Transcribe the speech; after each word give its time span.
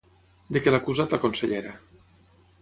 De 0.55 0.63
què 0.67 0.73
l'ha 0.73 0.79
acusat 0.83 1.13
la 1.17 1.19
consellera? 1.27 1.75